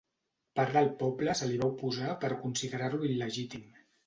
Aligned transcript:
Part 0.59 0.71
del 0.77 0.87
poble 1.01 1.35
se 1.41 1.49
li 1.49 1.59
va 1.65 1.67
oposar 1.73 2.09
per 2.25 2.33
considerar-lo 2.47 3.03
il·legítim. 3.13 3.71